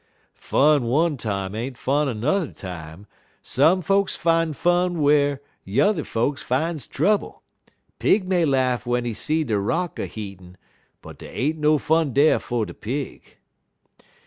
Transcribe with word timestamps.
"Fun 0.33 0.85
one 0.85 1.15
time 1.15 1.53
ain't 1.53 1.77
fun 1.77 2.07
'n'er 2.09 2.47
time; 2.53 3.05
some 3.43 3.83
folks 3.83 4.15
fines 4.15 4.57
fun 4.57 4.99
whar 4.99 5.39
yuther 5.63 6.03
folks 6.03 6.41
fines 6.41 6.87
trouble. 6.87 7.43
Pig 7.99 8.27
may 8.27 8.43
laugh 8.43 8.83
w'en 8.83 9.05
he 9.05 9.13
see 9.13 9.43
de 9.43 9.59
rock 9.59 9.99
a 9.99 10.07
heatin', 10.07 10.57
but 11.03 11.19
dey 11.19 11.29
ain't 11.31 11.59
no 11.59 11.77
fun 11.77 12.13
dar 12.13 12.39
fer 12.39 12.65
de 12.65 12.73
pig. 12.73 13.37